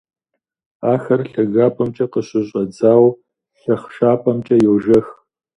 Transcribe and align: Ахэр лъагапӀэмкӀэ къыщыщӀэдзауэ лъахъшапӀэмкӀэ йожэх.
Ахэр 0.91 1.21
лъагапӀэмкӀэ 1.31 2.05
къыщыщӀэдзауэ 2.11 3.09
лъахъшапӀэмкӀэ 3.61 4.55
йожэх. 4.63 5.07